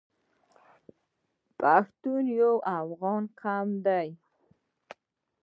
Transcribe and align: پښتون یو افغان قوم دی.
پښتون 1.59 2.23
یو 2.39 2.53
افغان 2.79 3.23
قوم 3.39 3.69
دی. 3.85 4.07